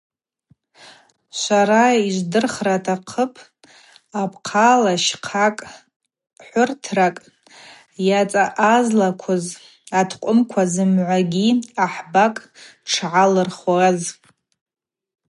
[1.39, 3.41] Швара йыжвдырхра атахъыпӏ,
[4.21, 5.63] апхъала щхъакӏ,
[6.45, 7.23] хӏвыртакӏ
[8.07, 9.45] йацаъазлаквуз
[9.99, 11.49] аткъвымква зымгӏвагьи
[11.83, 12.41] ахӏбакӏ
[12.85, 13.99] дшалырхуаз.